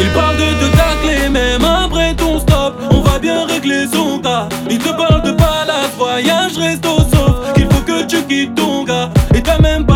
Il 0.00 0.08
parle 0.10 0.36
de 0.36 0.42
te 0.42 0.76
tacler 0.76 1.28
même 1.28 1.64
après 1.64 2.14
ton 2.14 2.40
stop 2.40 2.74
On 2.90 3.00
va 3.02 3.18
bien 3.18 3.46
régler 3.46 3.86
son 3.92 4.18
cas 4.18 4.48
Il 4.68 4.78
te 4.78 4.88
parle 4.88 5.22
de 5.22 5.30
palace, 5.32 5.94
voyage, 5.96 6.56
resto 6.58 6.98
sauf 7.12 7.52
Qu'il 7.54 7.66
faut 7.70 7.82
que 7.82 8.04
tu 8.04 8.22
quittes 8.22 8.54
ton 8.54 8.84
gars 8.84 9.10
Et 9.34 9.42
t'as 9.42 9.58
même 9.58 9.86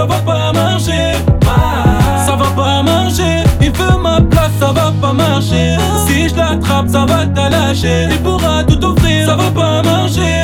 ça 0.00 0.06
va 0.06 0.18
pas 0.20 0.52
marcher. 0.52 1.12
Ça 2.26 2.34
va 2.34 2.46
pas 2.56 2.82
marcher. 2.82 3.44
Il 3.60 3.70
veut 3.70 3.98
ma 4.00 4.18
place, 4.22 4.52
ça 4.58 4.72
va 4.72 4.92
pas 4.98 5.12
marcher. 5.12 5.76
Si 6.06 6.28
je 6.28 6.36
l'attrape, 6.36 6.88
ça 6.88 7.04
va 7.04 7.26
te 7.26 7.50
lâcher. 7.52 8.08
Il 8.10 8.18
pourra 8.22 8.64
tout 8.64 8.82
offrir, 8.82 9.26
ça 9.26 9.36
va 9.36 9.50
pas 9.50 9.82
marcher. 9.82 10.42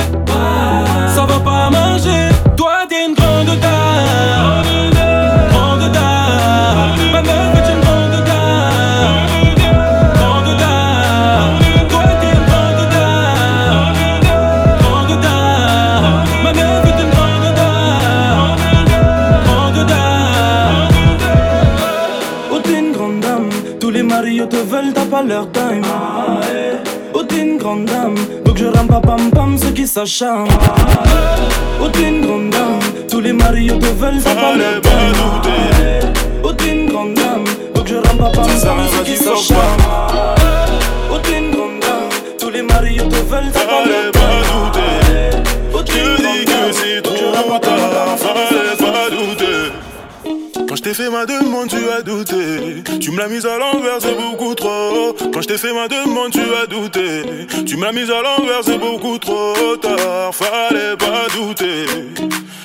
Ça 1.15 1.25
va 1.25 1.41
pas 1.41 1.71
marcher 1.71 2.36
pas 25.17 25.23
leur 25.23 25.51
time 25.53 25.83
Oh 27.15 27.23
t'es 27.23 27.41
une 27.41 27.57
grande 27.57 27.87
dame, 27.87 28.17
donc 28.45 28.57
je 28.59 28.67
rame 28.67 28.87
pas 28.87 29.01
pam 29.01 29.31
pam 29.31 29.57
ceux 29.57 29.71
qui 29.71 29.87
s'acharnent. 29.87 30.49
Oh 31.83 31.89
t'es 31.89 32.09
une 32.09 32.27
grande 32.27 32.51
dame, 32.51 32.81
tous 33.11 33.21
les 33.21 33.33
marios 33.33 33.79
te 33.79 33.87
veulent, 33.87 34.23
t'as 34.23 34.35
pas 34.35 34.57
leur 34.57 34.81
time 34.83 36.13
Oh 36.43 36.53
t'es 36.53 36.69
une 36.69 36.91
grande 36.91 37.15
dame, 37.15 37.45
donc 37.75 37.87
je 37.87 37.97
rame 37.97 38.19
pas 38.19 38.31
pam 38.31 38.47
pam 38.47 38.79
ceux 38.93 39.05
qui 39.05 39.17
s'acharnent. 39.17 39.85
Oh 41.11 41.19
t'es 41.23 41.39
une 41.39 41.51
grande 41.55 41.81
dame, 41.81 42.09
tous 42.39 42.51
les 42.51 42.63
marios 42.63 43.05
te 43.05 43.17
veulent, 43.31 43.53
t'as 43.53 43.61
pas 43.61 43.85
leur 43.87 44.71
time 44.73 45.43
Oh 45.75 45.83
t'es 45.83 45.99
une 45.99 46.17
grande 46.17 46.45
dame, 46.47 47.03
donc 47.03 47.15
je 47.19 47.25
rame 47.37 47.49
pas 47.49 47.61
pam 47.61 47.81
pam 48.19 48.56
t'ai 50.87 50.95
fait 50.95 51.11
ma 51.11 51.27
demande, 51.27 51.69
tu 51.69 51.91
as 51.91 52.01
douté. 52.01 52.85
Tu 53.01 53.11
me 53.11 53.19
l'as 53.19 53.27
mise 53.27 53.45
à 53.45 53.59
l'envers, 53.59 54.01
c'est 54.01 54.15
beaucoup 54.15 54.55
trop. 54.55 55.17
Quand 55.33 55.43
je 55.43 55.49
t'ai 55.49 55.59
fait 55.59 55.73
ma 55.73 55.89
demande, 55.89 56.31
tu 56.31 56.39
as 56.63 56.67
douté. 56.67 57.23
Tu 57.67 57.77
me 57.77 57.85
l'as 57.85 57.93
mise 57.93 58.09
à 58.09 58.23
l'envers, 58.23 58.63
c'est 58.63 58.79
beaucoup 58.79 59.19
trop 59.19 59.77
tard. 59.83 60.33
Fallait 60.33 60.97
pas 60.97 61.27
douter. 61.35 61.87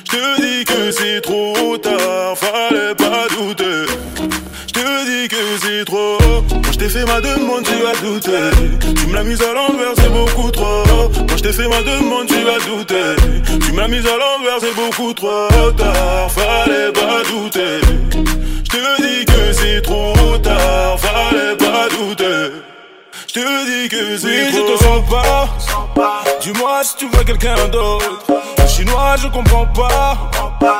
Je 0.05 0.11
te 0.11 0.41
dis 0.41 0.65
que 0.65 0.91
c'est 0.91 1.21
trop 1.21 1.75
tard. 1.79 2.37
Fallait 2.37 2.93
pas 2.93 3.25
douter. 3.35 4.10
Je 5.21 5.27
te 5.27 5.35
dis 5.35 5.37
que 5.37 5.67
c'est 5.67 5.85
trop. 5.85 6.17
Quand 6.49 6.71
je 6.71 6.77
t'ai 6.79 6.89
fait 6.89 7.05
ma 7.05 7.21
demande, 7.21 7.63
tu 7.63 7.85
as 7.85 8.01
douté. 8.01 8.31
Tu 8.95 9.07
me 9.07 9.13
l'as 9.13 9.23
mise 9.23 9.41
à 9.41 9.53
l'envers, 9.53 9.93
c'est 9.95 10.09
beaucoup 10.09 10.49
trop. 10.49 10.83
Quand 10.85 11.37
je 11.37 11.43
t'ai 11.43 11.53
fait 11.53 11.67
ma 11.67 11.81
demande, 11.81 12.27
tu 12.27 12.37
as 12.37 12.59
douté. 12.65 12.95
Tu 13.59 13.71
me 13.71 13.81
l'as 13.81 13.87
mise 13.87 14.05
à 14.07 14.17
l'envers, 14.17 14.57
c'est 14.59 14.75
beaucoup 14.75 15.13
trop 15.13 15.47
tard. 15.77 16.31
Fallait 16.31 16.91
pas 16.91 17.21
douter. 17.29 17.81
Je 18.63 18.69
te 18.69 19.01
dis 19.01 19.25
que 19.25 19.53
c'est 19.53 19.81
trop 19.81 20.37
tard. 20.41 20.99
Fallait 20.99 21.55
pas 21.55 21.87
douter. 21.89 22.55
Je 23.27 23.33
te 23.33 23.65
dis 23.65 23.89
que 23.89 24.17
c'est 24.17 24.27
Oui, 24.27 24.51
trop 24.51 24.67
je 24.67 24.73
te 24.73 24.83
sens 24.83 25.09
pas. 25.95 26.23
Dis-moi 26.41 26.81
si 26.83 26.95
tu 26.95 27.07
veux 27.15 27.23
quelqu'un 27.23 27.67
d'autre. 27.71 28.23
Le 28.57 28.67
chinois, 28.67 29.15
je 29.21 29.27
comprends 29.27 29.67
pas. 29.67 30.31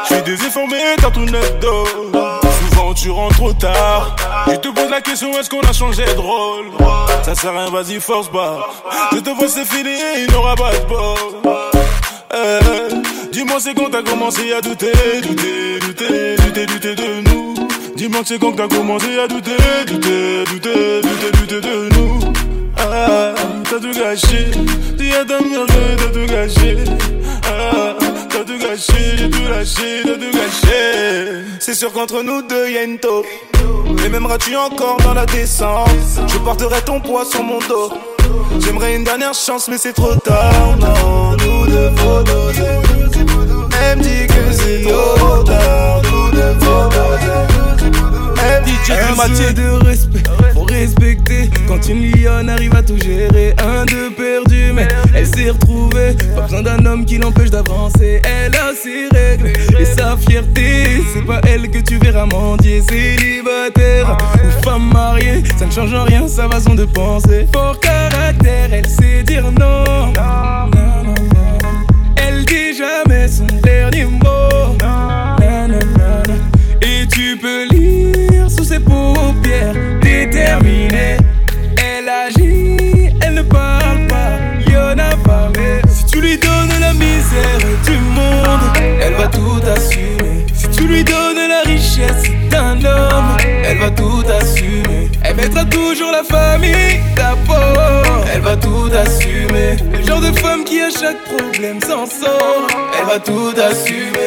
Je 0.09 0.15
suis 0.15 0.23
désinformé, 0.23 0.77
t'as 0.99 1.11
tout 1.11 1.25
net. 1.25 1.59
Tu 2.93 3.09
rentres 3.09 3.37
trop 3.37 3.53
tard. 3.53 4.15
Je 4.47 4.57
te 4.57 4.67
pose 4.67 4.89
la 4.91 5.01
question, 5.01 5.31
est-ce 5.39 5.49
qu'on 5.49 5.61
a 5.61 5.71
changé 5.73 6.03
de 6.03 6.19
rôle? 6.19 6.65
Ça 7.23 7.33
sert 7.33 7.49
à 7.55 7.63
rien, 7.63 7.69
vas-y, 7.71 7.99
force 7.99 8.29
pas. 8.29 8.67
Je 9.13 9.19
te 9.19 9.29
vois, 9.29 9.47
c'est 9.47 9.65
fini, 9.65 9.95
il 10.17 10.31
n'aura 10.31 10.55
pas 10.55 10.71
de 10.71 10.85
bol. 10.85 11.53
Eh, 12.33 13.29
Dis-moi, 13.31 13.57
c'est 13.59 13.73
quand 13.73 13.89
t'as 13.91 14.03
commencé 14.03 14.51
à 14.53 14.61
douter, 14.61 14.91
douter, 15.23 15.79
douter, 15.79 16.35
douter, 16.35 16.65
douter 16.65 16.95
de 16.95 17.29
nous. 17.29 17.55
Dis-moi 17.95 18.21
c'est 18.25 18.39
quand 18.39 18.51
t'as 18.51 18.67
commencé 18.67 19.19
à 19.19 19.27
douter, 19.27 19.51
douter, 19.87 20.43
douter, 20.51 21.01
douter, 21.01 21.31
douter 21.39 21.61
de 21.61 21.89
nous. 21.95 22.19
Ah, 22.77 23.33
t'as 23.63 23.79
tout 23.79 23.93
gâché. 23.97 24.51
Dis 24.97 25.13
à 25.13 25.23
ta 25.25 25.39
mère 25.39 25.65
t'as 25.67 26.07
tout 26.11 26.25
gâché. 26.27 26.77
Ah, 27.45 27.93
t'as 28.41 28.53
tout 28.53 28.59
gâché, 28.59 29.17
j'ai 29.17 29.29
tout 29.29 29.47
lâché, 29.49 30.01
t'as 30.03 30.13
tout 30.13 30.31
gâché. 30.31 31.43
C'est 31.59 31.73
sûr 31.73 31.91
qu'entre 31.91 32.23
nous 32.23 32.41
deux 32.41 32.69
y'a 32.69 32.83
une 32.83 32.97
taupe. 32.97 33.25
Mais 33.97 34.09
m'aimeras-tu 34.09 34.55
encore 34.55 34.97
dans 34.97 35.13
la 35.13 35.25
descente? 35.25 35.89
Je 36.27 36.37
porterai 36.39 36.81
ton 36.81 36.99
poids 36.99 37.25
sur 37.25 37.43
mon 37.43 37.59
dos. 37.59 37.91
J'aimerais 38.59 38.95
une 38.95 39.03
dernière 39.03 39.33
chance, 39.33 39.67
mais 39.67 39.77
c'est 39.77 39.93
trop 39.93 40.15
tard. 40.15 40.77
Non, 40.79 41.31
nous 41.31 41.65
deux 41.67 41.91
faut 41.97 42.23
doser. 42.23 42.61
Elle 43.83 43.97
me 43.97 44.03
dit 44.03 44.27
que 44.27 44.53
c'est 44.53 44.89
trop 44.89 45.43
tard. 45.43 46.01
Nous 46.03 46.31
deux 46.31 46.55
faut 46.59 46.89
doser. 46.89 48.30
DJ 48.65 49.53
de 49.53 49.85
respect, 49.85 50.23
faut 50.53 50.63
respecter. 50.63 51.49
Quand 51.67 51.87
une 51.87 52.11
lionne 52.11 52.49
arrive 52.49 52.75
à 52.75 52.81
tout 52.81 52.97
gérer. 52.97 53.53
Un 53.57 53.85
de 53.85 54.09
perdu 54.09 54.73
mais 54.73 54.87
elle 55.13 55.27
s'est 55.27 55.49
retrouvée. 55.49 56.15
Pas 56.35 56.41
besoin 56.41 56.61
d'un 56.61 56.85
homme 56.85 57.05
qui 57.05 57.17
l'empêche 57.17 57.49
d'avancer. 57.49 58.21
Elle 58.23 58.55
a 58.55 58.71
ses 58.73 59.07
règles 59.15 59.51
et 59.79 59.85
sa 59.85 60.17
fierté. 60.17 61.03
C'est 61.13 61.25
pas 61.25 61.41
elle 61.47 61.69
que 61.69 61.79
tu 61.79 61.97
verras 61.97 62.25
mendier 62.25 62.81
Célibataire 62.81 64.17
ou 64.35 64.63
femme 64.63 64.91
mariée. 64.91 65.43
Ça 65.57 65.65
ne 65.65 65.71
change 65.71 65.93
rien 65.93 66.27
sa 66.27 66.49
façon 66.49 66.75
de 66.75 66.85
penser. 66.85 67.47
Fort 67.53 67.79
caractère, 67.79 68.73
elle 68.73 68.87
sait 68.87 69.10
Elle 101.73 103.05
va 103.05 103.19
tout 103.19 103.53
assumer 103.57 104.20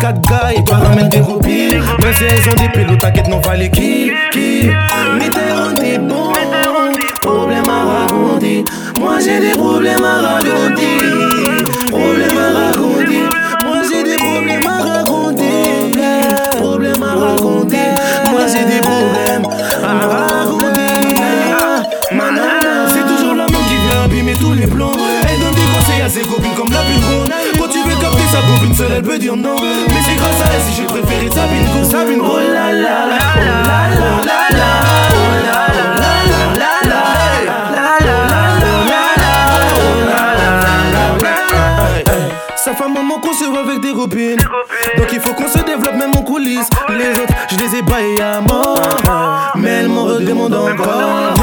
24 0.00 0.20
gars 0.28 0.52
et 0.56 0.64
toi 0.64 0.76
ramène 0.76 1.08
des 1.08 1.20
roupies. 1.20 1.68
Mais 1.98 2.12
c'est 2.12 2.48
ont 2.48 2.54
des 2.54 2.68
pilotes, 2.68 3.00
t'inquiète, 3.00 3.28
non, 3.28 3.38
va 3.38 3.56
qui, 3.56 4.10
qui. 4.32 4.68
Mitterrand 5.18 5.76
est 5.76 5.98
bon, 5.98 6.32
problème 7.20 7.64
à 7.68 7.84
raconter. 7.84 8.64
Moi 8.98 9.18
j'ai 9.20 9.40
des 9.40 9.52
problèmes 9.52 10.04
à 10.04 10.20
raconter. 10.20 11.23
Seule, 28.74 28.92
elle 28.96 29.02
peut 29.02 29.18
dire 29.18 29.36
non. 29.36 29.56
Mais 29.60 30.00
c'est 30.04 30.16
grâce 30.16 30.40
à 30.40 30.52
elle 30.54 30.60
si 30.62 30.74
j'ai 30.76 30.84
préféré 30.84 31.28
Sabine 31.30 31.66
Go. 31.72 31.84
Sabine. 31.90 32.20
Oh 32.22 32.38
la 32.38 32.72
la 32.72 33.06
la, 33.06 33.18
oh 33.96 34.00
oh 34.00 34.24
Sa 42.56 42.72
femme 42.74 42.94
maman 42.94 43.18
qu'on 43.20 43.34
se 43.34 43.44
voit 43.44 43.60
avec 43.60 43.80
des 43.80 43.92
copines. 43.92 44.38
Donc 44.96 45.08
il 45.12 45.20
faut 45.20 45.34
qu'on 45.34 45.48
se 45.48 45.58
développe 45.64 45.96
même 45.96 46.12
en 46.16 46.22
coulisses. 46.22 46.70
Les 46.88 47.10
autres, 47.10 47.34
je 47.50 47.56
les 47.56 47.76
ai 47.78 47.82
baillés 47.82 48.22
à 48.22 48.40
mort. 48.40 48.80
Mais 49.54 49.80
elles 49.80 49.88
m'en 49.88 50.04
redemandent 50.04 50.54
encore. 50.54 51.34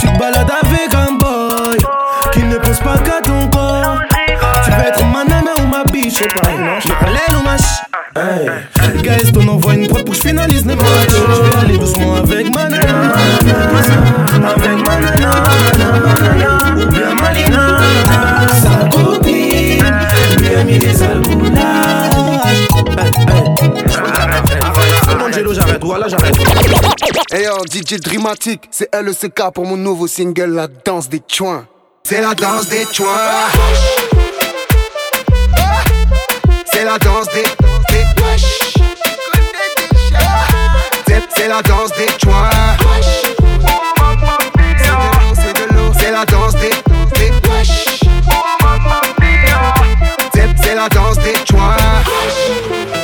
Tu 0.00 0.08
te 0.08 0.18
balades 0.18 0.50
avec 0.62 0.92
un 0.94 1.12
boy 1.12 1.78
qui 2.32 2.42
ne 2.42 2.56
pense 2.56 2.80
pas 2.80 2.98
qu'à 2.98 3.20
ton 3.22 3.46
corps. 3.48 3.98
Tu 4.64 4.70
veux 4.72 4.86
être 4.86 5.04
ma 5.04 5.24
nana 6.20 6.34
ou 6.44 6.58
ma 6.58 6.78
biche, 6.78 6.84
c'est 6.86 6.94
pareil. 6.98 7.04
Mais 7.04 7.12
l'aile 7.12 7.36
ou 7.38 7.42
ma 7.42 7.58
ch. 7.58 7.66
Hey. 8.16 9.02
Guys, 9.02 9.32
ton 9.32 9.48
envoie 9.48 9.74
une 9.74 9.88
prod 9.88 10.04
pour 10.04 10.14
que 10.14 10.20
je 10.20 10.28
finalise 10.28 10.64
les 10.66 10.76
matchs. 10.76 10.86
Je 11.10 11.50
vais 11.50 11.56
aller 11.56 11.78
doucement 11.78 12.16
avec 12.16 12.54
ma 12.54 12.68
nana. 12.68 13.12
Avec 14.56 14.86
ma 14.86 14.98
nana. 15.00 15.42
Ou 16.76 16.86
bien 16.86 17.14
ma 17.20 17.32
nina. 17.32 17.78
Sa 18.62 18.88
copine 18.88 19.84
lui 20.38 20.54
a 20.54 20.64
mis 20.64 20.78
des 20.78 21.02
alcoolages. 21.02 22.10
Angelo, 25.20 25.54
j'arrête. 25.54 25.82
Voilà, 25.82 26.08
j'arrête. 26.08 26.36
Hey 27.32 27.44
yo, 27.44 27.64
DJ 27.66 27.98
Dramatic, 28.00 28.68
c'est 28.70 28.94
LECK 28.94 29.50
pour 29.52 29.66
mon 29.66 29.76
nouveau 29.76 30.06
single 30.06 30.54
La 30.54 30.68
danse 30.68 31.08
des 31.08 31.22
chouins. 31.26 31.66
C'est 32.04 32.20
la 32.20 32.34
danse 32.34 32.68
des 32.68 32.86
chouins. 32.92 33.08
La 36.94 36.98
danse 37.00 37.26
des. 37.34 37.42
des- 37.42 38.06
C'est- 41.34 41.48
la 41.48 41.60
danse 41.62 41.90
des. 41.98 42.06
C'est 45.34 45.54
de 45.54 45.74
l'eau, 45.74 45.90
c'est 45.98 46.12
la 46.12 46.24
danse 46.24 46.54
des. 46.54 46.70
des- 47.18 47.32
C'est 50.32 50.48
c'est 50.62 50.74
la 50.76 50.88
danse 50.88 51.18
des 51.18 51.34
chouins. 51.50 51.76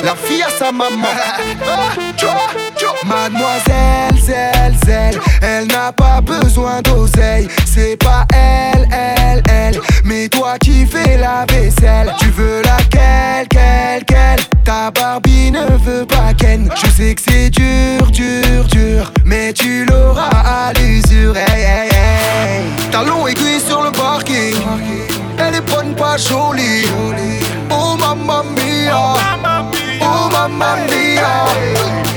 La 0.05 0.15
fille 0.15 0.45
à 0.45 0.51
sa 0.57 0.71
maman. 0.71 1.09
Mademoiselle, 3.05 4.17
zèle, 4.23 4.77
zèle, 4.87 5.21
elle 5.43 5.67
n'a 5.67 5.91
pas 5.93 6.21
besoin 6.21 6.81
d'oseille. 6.83 7.49
C'est 7.67 7.97
pas 7.97 8.25
elle, 8.33 8.87
elle, 8.93 9.20
mais 10.11 10.29
toi 10.29 10.59
qui 10.59 10.85
fais 10.85 11.17
la 11.17 11.47
vaisselle. 11.49 12.13
Tu 12.19 12.31
veux 12.31 12.63
laquelle, 12.63 13.47
quelle, 13.49 14.05
quelle 14.05 14.41
Ta 14.65 14.91
Barbie 14.91 15.53
ne 15.53 15.67
veut 15.85 16.05
pas 16.05 16.35
Ken. 16.37 16.69
Je 16.75 16.91
sais 16.91 17.15
que 17.15 17.23
c'est 17.23 17.51
dur, 17.51 18.11
dur, 18.11 18.65
dur, 18.65 19.13
mais 19.25 19.53
tu 19.53 19.85
l'auras 19.85 20.43
à 20.45 20.73
l'usure. 20.73 21.37
Hey, 21.37 21.63
hey, 21.63 21.89
hey. 21.89 22.91
Talon 22.91 23.27
aiguille 23.29 23.61
sur 23.61 23.83
le 23.83 23.93
parking. 23.93 24.57
Elle 25.39 25.55
est 25.55 25.71
bonne, 25.73 25.95
pas 25.95 26.17
jolie. 26.17 26.87
Oh 27.71 27.97
mamma 27.97 28.43
mia. 28.57 29.15
Oh 30.01 30.29
mamma 30.33 30.77
mia. 30.89 32.10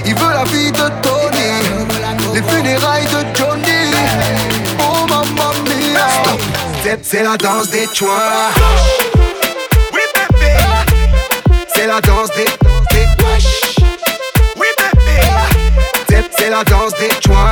C'est- 7.03 7.23
la 7.23 7.37
danse 7.37 7.69
des 7.69 7.87
chouins. 7.93 8.49
C'est 11.75 11.87
la 11.87 12.01
danse 12.01 12.29
des. 12.35 12.45
des- 12.45 13.07
C'est- 16.09 16.29
C'est 16.37 16.49
la 16.49 16.63
danse 16.63 16.93
des 16.99 17.09
chouins. 17.25 17.51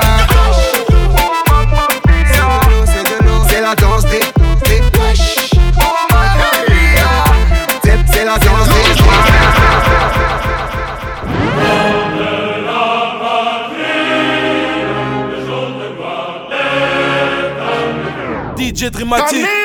DJ 18.62 18.92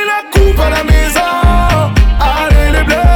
la 0.06 0.22
coupe 0.32 0.58
à 0.58 0.70
la 0.70 0.82
maison. 0.82 1.20
Allez 2.18 2.78
les 2.78 2.82
bleus, 2.82 3.15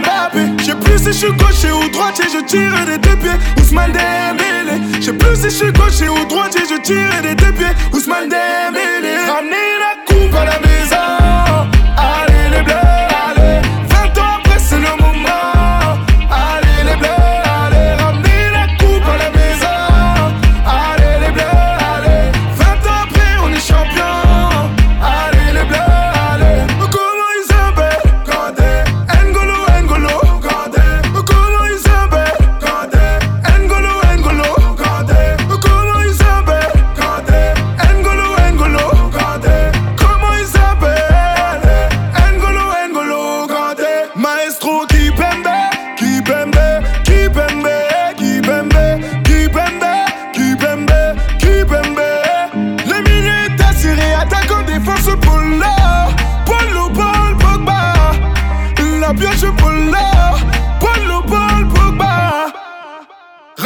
Mbappé. 0.00 0.40
Je 0.58 0.64
sais 0.64 0.74
plus 0.76 0.98
si 0.98 1.06
je 1.06 1.12
suis 1.12 1.32
gaucher 1.32 1.72
ou 1.72 1.88
droitier, 1.90 2.24
je 2.32 2.44
tire 2.44 2.84
des 2.86 2.98
deux 2.98 3.16
pieds. 3.16 3.38
Ousmane 3.60 3.92
Dembélé. 3.92 4.80
Je 5.00 5.06
sais 5.06 5.12
plus 5.12 5.36
si 5.36 5.44
je 5.44 5.48
suis 5.48 5.72
gaucher 5.72 6.08
ou 6.08 6.24
droitier, 6.26 6.62
je 6.68 6.80
tire 6.80 7.22
des 7.22 7.34
deux 7.34 7.52
pieds. 7.52 7.74
Ousmane 7.92 8.28
Dembélé. 8.28 9.16
Ramenez 9.26 9.70
la 9.80 10.04
coupe 10.06 10.34
à 10.34 10.44
la 10.44 10.58
maison. 10.60 11.47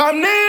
Ramenez 0.03 0.42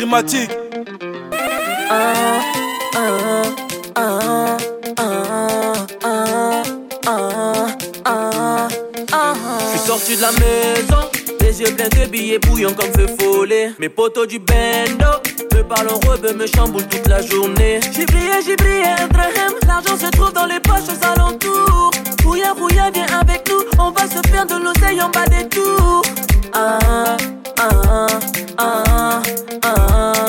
Je 0.00 0.06
suis 9.68 9.78
sorti 9.86 10.16
de 10.16 10.22
la 10.22 10.32
maison, 10.32 11.10
les 11.40 11.60
yeux 11.60 11.74
pleins 11.74 11.88
de 11.88 12.08
billets 12.08 12.38
bouillants 12.38 12.72
comme 12.72 12.90
feu 12.94 13.08
follet. 13.20 13.72
Mes 13.78 13.90
potos 13.90 14.26
du 14.26 14.38
bendo 14.38 15.04
me 15.54 15.62
parlent 15.62 15.88
en 15.90 15.98
robe, 16.08 16.34
me 16.34 16.46
chamboulent 16.46 16.88
toute 16.88 17.06
la 17.06 17.20
journée. 17.20 17.80
J'ai 17.92 18.06
brillé, 18.06 18.40
j'ai 18.46 18.56
brillé, 18.56 18.84
L'argent 19.66 19.98
se 19.98 20.10
trouve 20.12 20.32
dans 20.32 20.46
les 20.46 20.60
poches 20.60 20.88
aux 20.88 21.04
alentours. 21.06 21.90
Rouya, 22.24 22.54
rouya, 22.54 22.90
viens 22.90 23.06
avec 23.20 23.46
nous. 23.50 23.60
On 23.78 23.90
va 23.90 24.06
se 24.06 24.26
faire 24.30 24.46
de 24.46 24.54
l'oseille 24.54 25.02
en 25.02 25.10
bas 25.10 25.26
des 25.26 25.46
tours. 25.48 26.02
Ah, 26.54 26.78
uh, 27.60 28.08
uh, 28.58 29.22
uh, 29.62 29.62
uh. 29.62 30.19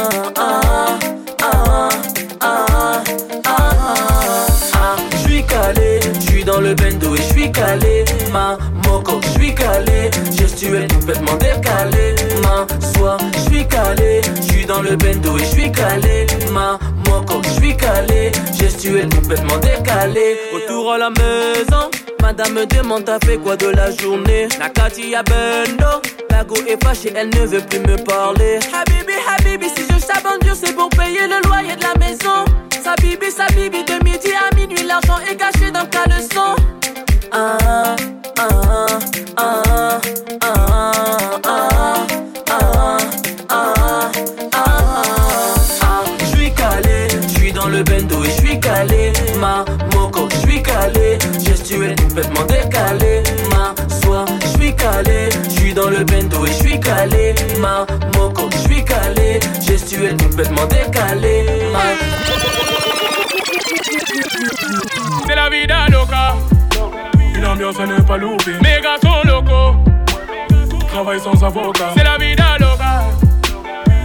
suis 7.31 7.51
calé, 7.51 8.05
ma 8.31 8.57
moco, 8.87 9.19
je 9.23 9.29
suis 9.39 9.55
calé, 9.55 10.09
gestuelle 10.37 10.87
complètement 10.87 11.35
décalé, 11.35 12.15
ma 12.41 12.67
soie, 12.93 13.17
je 13.33 13.39
suis 13.49 13.67
calé, 13.67 14.21
je 14.35 14.53
suis 14.53 14.65
dans 14.65 14.81
le 14.81 14.95
bendo 14.95 15.37
et 15.37 15.39
je 15.39 15.45
suis 15.45 15.71
calé, 15.71 16.27
ma 16.51 16.79
moco, 17.07 17.41
je 17.43 17.49
suis 17.49 17.77
calé, 17.77 18.31
gestuelle 18.53 19.09
complètement 19.09 19.57
décalé, 19.57 20.37
retour 20.53 20.93
à 20.93 20.97
la 20.97 21.09
maison. 21.09 21.89
Madame 22.21 22.53
me 22.53 22.65
demande 22.65 23.05
t'as 23.05 23.19
fait 23.25 23.37
quoi 23.37 23.57
de 23.57 23.67
la 23.67 23.89
journée? 23.91 24.47
Nakati 24.59 25.15
à 25.15 25.23
Bendo 25.23 26.01
La 26.29 26.43
go 26.43 26.55
est 26.67 26.81
fâchée, 26.83 27.11
elle 27.15 27.29
ne 27.29 27.47
veut 27.47 27.61
plus 27.61 27.79
me 27.79 27.97
parler. 28.03 28.59
Habibi, 28.71 29.13
Habibi, 29.27 29.65
si 29.75 29.83
je 29.91 29.99
s'abandure 29.99 30.55
c'est 30.55 30.75
pour 30.75 30.89
payer 30.89 31.27
le 31.27 31.45
loyer 31.47 31.75
de 31.75 31.81
la 31.81 31.95
maison. 31.99 32.45
Sabibi, 32.83 33.31
Sabibi, 33.31 33.83
de 33.83 34.03
midi 34.03 34.29
à 34.33 34.55
minuit 34.55 34.83
l'argent 34.83 35.17
est 35.29 35.35
caché 35.35 35.71
dans 35.71 35.81
le 35.81 35.87
caleçon 35.87 36.60
complètement 52.11 52.43
décalé. 52.45 53.23
Ma 53.49 53.73
soie, 54.01 54.25
je 54.41 54.47
suis 54.47 54.75
calé. 54.75 55.29
Je 55.45 55.49
suis 55.49 55.73
dans 55.73 55.89
le 55.89 56.03
bendo 56.03 56.45
et 56.45 56.49
je 56.49 56.53
suis 56.53 56.79
calé. 56.79 57.35
Ma 57.59 57.85
moco, 58.17 58.49
je 58.51 58.57
suis 58.57 58.83
calé. 58.83 59.39
Gestuelle 59.61 60.17
complètement 60.17 60.65
décalé. 60.65 61.45
C'est 65.25 65.35
la 65.35 65.49
vida 65.49 65.87
loca. 65.89 66.50
Une 67.61 67.67
ambiance 67.67 67.79
à 67.79 67.85
ne 67.85 68.01
pas 68.01 68.17
louper. 68.17 68.53
Mes 68.63 68.81
gars 68.81 68.97
sont 69.03 69.27
locaux. 69.27 69.75
Travail 70.87 71.19
sans 71.19 71.43
avocat. 71.43 71.91
C'est 71.95 72.03
la 72.03 72.17
vida 72.17 72.57
loca. 72.59 73.03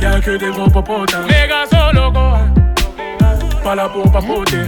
Y'a 0.02 0.20
que 0.20 0.36
des 0.36 0.50
gros 0.50 0.68
popotas. 0.68 1.22
Mes 1.22 1.48
gars 1.48 1.64
sont 1.70 1.98
locaux. 1.98 2.36
Pas 3.64 3.74
là 3.74 3.88
pour 3.88 4.12
papoter. 4.12 4.66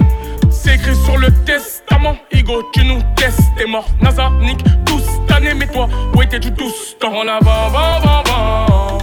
C'est 0.51 0.77
écrit 0.77 0.97
sur 1.05 1.19
le 1.19 1.31
testament. 1.45 2.17
Igo, 2.33 2.63
tu 2.73 2.83
nous 2.87 3.03
testes, 3.15 3.43
t'es 3.59 3.67
mort. 3.67 3.85
NASA, 4.01 4.31
Nick, 4.41 4.65
tous 4.87 5.05
année, 5.35 5.53
mais 5.53 5.67
toi, 5.67 5.87
où 6.15 6.23
étais-tu 6.23 6.55
tous 6.55 6.97
temps 6.99 7.13
On 7.15 7.25
la 7.25 7.41
vend, 7.41 7.69
vend, 7.69 8.01
vend, 8.01 8.23
vend. 8.25 8.99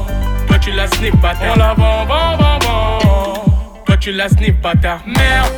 Toi, 0.47 0.57
tu 0.59 0.71
la 0.71 0.87
snip, 0.87 1.15
bâtard. 1.21 1.53
On 1.53 1.59
la 1.59 1.73
vend, 1.75 2.05
vend, 2.05 2.37
vend, 2.37 2.59
vend. 2.59 3.45
Toi, 3.85 3.97
tu 3.97 4.11
la 4.13 4.29
snip, 4.29 4.59
bâtard. 4.61 5.01
Merde. 5.05 5.53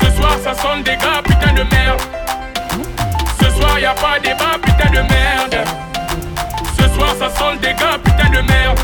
Ce 0.00 0.08
soir, 0.12 0.38
ça 0.40 0.54
sonne 0.54 0.84
des 0.84 0.96
gars, 0.96 1.20
putain 1.24 1.52
de 1.52 1.64
merde. 1.64 2.00
Soir, 3.72 3.80
y 3.80 3.86
a 3.86 3.94
pas 3.94 4.18
débat, 4.20 4.58
putain 4.62 4.90
de 4.90 5.00
merde. 5.08 5.66
Ce 6.76 6.88
soir, 6.94 7.14
ça 7.18 7.30
sonne 7.30 7.58
des 7.58 7.72
gars, 7.72 7.98
putain 8.04 8.28
de 8.28 8.46
merde. 8.46 8.78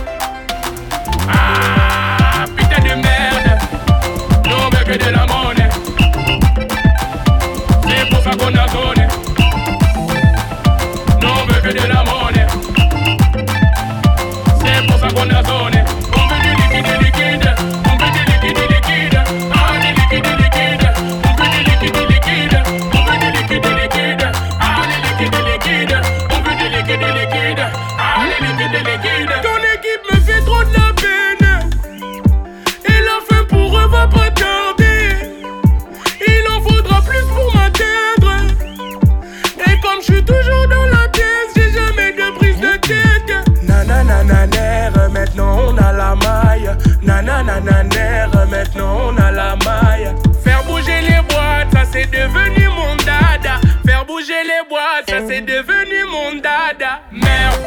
Devenu 55.40 56.04
mon 56.10 56.40
dada. 56.40 57.00
Merde. 57.12 57.60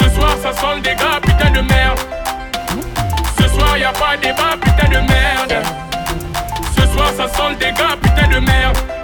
Ce 0.00 0.08
soir 0.10 0.36
ça 0.42 0.52
sent 0.52 0.74
le 0.76 0.80
dégât, 0.80 1.20
putain 1.22 1.50
de 1.50 1.60
merde. 1.60 2.00
Ce 3.38 3.48
soir 3.48 3.76
y 3.78 3.84
a 3.84 3.92
pas 3.92 4.16
débat, 4.16 4.56
putain 4.60 4.88
de 4.88 5.00
merde. 5.06 5.64
Ce 6.76 6.86
soir 6.92 7.10
ça 7.16 7.28
sent 7.28 7.50
le 7.50 7.56
dégât, 7.56 7.96
putain 8.00 8.28
de 8.28 8.38
merde. 8.38 8.95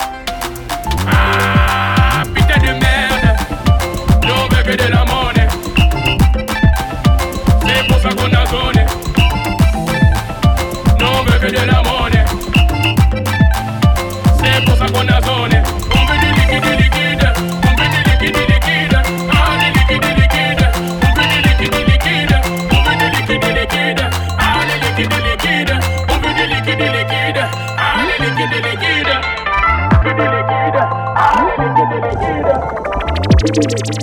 Thank 33.54 33.96
you. 33.96 34.01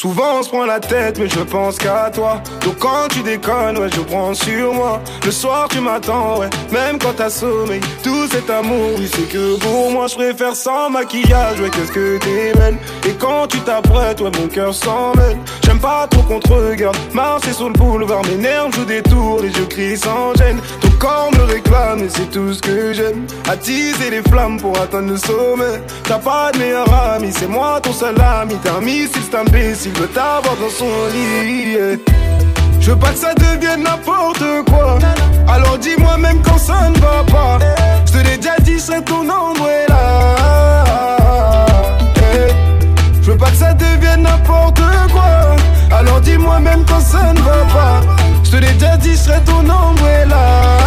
Souvent 0.00 0.38
on 0.38 0.42
se 0.42 0.48
prend 0.48 0.64
la 0.64 0.80
tête, 0.80 1.18
mais 1.18 1.28
je 1.28 1.40
pense 1.40 1.76
qu'à 1.76 2.10
toi. 2.10 2.40
Donc 2.64 2.78
quand 2.78 3.08
tu 3.10 3.22
déconnes, 3.22 3.76
ouais, 3.76 3.90
je 3.94 4.00
prends 4.00 4.32
sur 4.32 4.72
moi. 4.72 4.98
Le 5.26 5.30
soir 5.30 5.68
tu 5.68 5.78
m'attends, 5.78 6.38
ouais, 6.38 6.48
même 6.72 6.98
quand 6.98 7.12
t'as 7.14 7.28
sommeil. 7.28 7.82
Tout 8.02 8.26
cet 8.32 8.48
amour, 8.48 8.92
oui, 8.96 9.10
c'est 9.14 9.28
que 9.28 9.58
pour 9.58 9.90
moi, 9.90 10.06
je 10.06 10.14
préfère 10.14 10.56
sans 10.56 10.88
maquillage, 10.88 11.60
ouais, 11.60 11.68
qu'est-ce 11.68 11.92
que 11.92 12.16
t'es 12.16 12.54
belle. 12.54 12.78
Et 13.06 13.12
quand 13.12 13.46
tu 13.46 13.58
t'apprêtes, 13.58 14.22
ouais, 14.22 14.30
mon 14.40 14.46
cœur 14.46 14.72
s'en 14.72 15.14
mêle. 15.16 15.36
J'aime 15.66 15.78
pas 15.78 16.06
trop 16.10 16.22
qu'on 16.22 16.40
te 16.40 16.50
regarde, 16.50 16.96
marcher 17.12 17.52
sur 17.52 17.68
le 17.68 17.74
boulevard, 17.74 18.22
mes 18.24 18.36
nerfs 18.36 18.72
jouent 18.72 18.86
des 18.86 19.02
tours, 19.02 19.40
les 19.42 19.50
yeux 19.50 19.96
sans 19.96 20.32
gêne. 20.34 20.60
Ton 20.80 20.90
corps 20.92 21.30
me 21.36 21.44
réclame, 21.44 22.04
et 22.04 22.08
c'est 22.08 22.30
tout 22.30 22.54
ce 22.54 22.62
que 22.62 22.94
j'aime. 22.94 23.26
Attiser 23.50 24.08
les 24.08 24.22
flammes 24.22 24.58
pour 24.58 24.74
atteindre 24.78 25.10
le 25.10 25.18
sommet. 25.18 25.82
T'as 26.04 26.18
pas 26.18 26.52
de 26.52 26.58
meilleur 26.58 26.90
ami, 26.90 27.30
c'est 27.38 27.48
moi 27.48 27.80
ton 27.82 27.92
seul 27.92 28.18
ami. 28.18 28.54
T'es 28.62 28.70
un 28.70 28.80
missile, 28.80 29.20
c'est 29.74 29.89
s'il 29.90 30.00
veut 30.00 30.08
t'avoir 30.08 30.56
dans 30.56 30.70
son 30.70 30.86
lit. 31.12 31.76
Je 32.80 32.90
veux 32.90 32.98
pas 32.98 33.10
que 33.10 33.18
ça 33.18 33.34
devienne 33.34 33.82
n'importe 33.82 34.42
quoi. 34.68 34.98
Alors 35.48 35.78
dis-moi 35.78 36.16
même 36.18 36.40
quand 36.42 36.58
ça 36.58 36.90
ne 36.90 36.98
va 36.98 37.24
pas. 37.30 37.58
Je 38.06 38.12
te 38.12 38.18
l'ai 38.18 38.36
déjà 38.36 38.58
dit, 38.60 38.80
c'est 38.80 39.04
ton 39.04 39.22
ombre 39.22 39.68
là. 39.88 41.66
Je 43.22 43.30
veux 43.30 43.36
pas 43.36 43.50
que 43.50 43.56
ça 43.56 43.74
devienne 43.74 44.22
n'importe 44.22 44.80
quoi. 45.12 45.56
Alors 45.96 46.20
dis-moi 46.20 46.60
même 46.60 46.84
quand 46.88 47.00
ça 47.00 47.32
ne 47.32 47.40
va 47.40 47.64
pas. 47.72 48.00
Je 48.44 48.50
te 48.52 48.56
l'ai 48.56 48.72
déjà 48.72 48.96
dit, 48.96 49.16
serait 49.16 49.40
ton 49.40 49.60
ombre 49.60 50.08
là. 50.28 50.80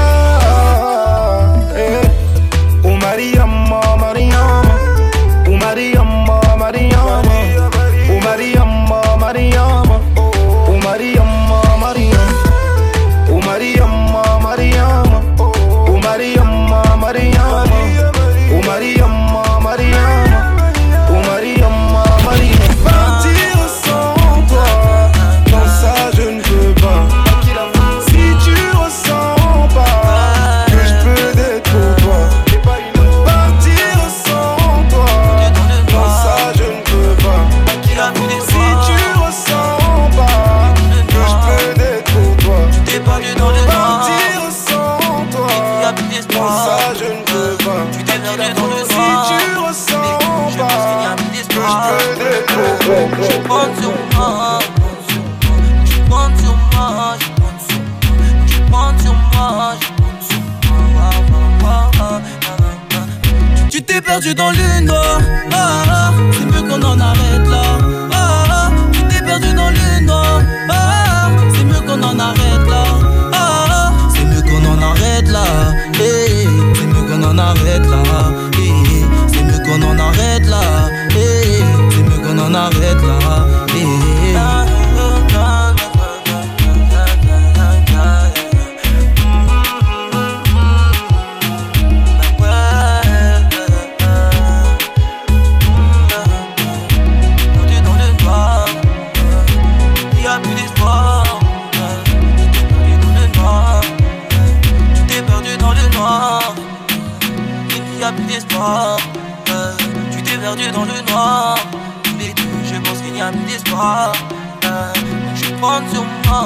Dans 48.38 48.54
Si 48.84 49.04
tu 49.30 49.58
ressens 49.60 50.18
pas 50.58 51.16
plus 51.16 51.26
que 51.26 51.34
d'espoir. 51.38 51.84
je 52.00 52.06
peux 52.06 52.30
découvrir. 52.30 53.30
Je 53.30 53.38
compte 53.48 53.74
sur 53.82 53.94
moi. 54.18 54.60
Je 55.86 55.98
compte 56.10 56.36
sur 56.40 56.56
moi. 56.74 57.16
Je 57.20 57.28
compte 57.42 57.62
sur 57.62 57.78
moi. 57.94 58.40
Je 58.48 58.58
compte 58.72 58.98
sur 59.02 59.14
moi. 59.14 59.74
Je 59.80 59.88
compte 60.02 60.22
sur 60.30 60.42
moi. 60.72 61.10
Wa, 61.64 61.70
wa, 61.70 61.70
wa, 61.70 61.78
wa, 62.00 62.10
wa, 62.10 62.62
wa. 62.94 63.70
Tu 63.70 63.80
t'es 63.82 64.02
perdu 64.02 64.36
dans 64.36 64.52
le 64.52 64.63
mieux 82.72 82.96
qu'on 83.00 83.28
en 83.28 83.32
arrête 83.32 84.33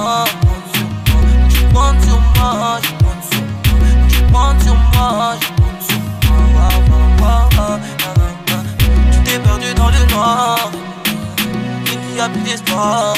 moi. 0.08 0.26
Je 1.50 1.62
compte 1.74 2.02
sur 2.06 2.20
moi. 2.36 2.80
Je 2.82 2.92
compte 3.04 3.24
sur 3.30 3.42
moi. 3.74 3.90
Je 4.08 4.20
compte 4.34 4.62
sur 4.64 4.76
moi. 4.76 5.36
Je 5.42 5.48
compte 5.60 5.82
sur 5.88 6.00
moi. 6.54 6.56
Wa, 6.56 6.68
wa, 6.90 7.00
wa, 7.22 7.34
wa, 7.58 7.68
wa. 7.68 8.60
Tu 9.12 9.20
t'es 9.26 9.40
perdu 9.40 9.74
dans 9.76 9.90
le 9.90 10.12
noir. 10.14 10.72
Il 11.92 12.14
n'y 12.14 12.20
a 12.20 12.30
plus 12.30 12.42
d'espoir. 12.42 13.16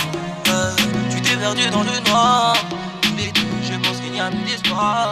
Tu 1.12 1.21
t'es 1.21 1.36
perdu 1.36 1.69
dans 1.69 1.84
le 1.84 2.10
noir. 2.10 2.54
Deux, 3.17 3.32
je 3.63 3.75
pense 3.84 3.97
qu'il 4.02 4.12
n'y 4.12 4.19
a 4.19 4.30
plus 4.30 4.43
d'espoir. 4.49 5.12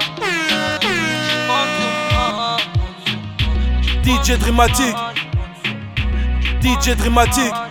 DJ 4.03 4.37
Dramatique, 4.39 4.95
DJ 6.63 6.95
Dramatique. 6.95 7.66